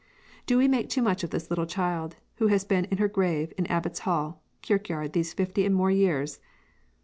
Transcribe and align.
'"Do 0.47 0.57
we 0.57 0.67
make 0.67 0.89
too 0.89 1.03
much 1.03 1.23
of 1.23 1.29
this 1.29 1.51
little 1.51 1.67
child, 1.67 2.15
who 2.37 2.47
has 2.47 2.63
been 2.63 2.85
in 2.85 2.97
her 2.97 3.07
grave 3.07 3.53
in 3.55 3.65
Abbotshall. 3.65 4.37
Kirkyard 4.63 5.13
these 5.13 5.35
fifty 5.35 5.63
and 5.63 5.75
more 5.75 5.91
years? 5.91 6.39